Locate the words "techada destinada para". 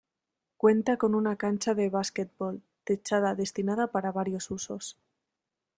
2.85-4.11